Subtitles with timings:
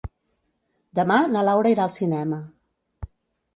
[1.01, 2.43] Demà na Laura irà al cinema.